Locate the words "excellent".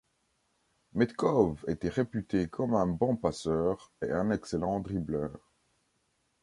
4.31-4.79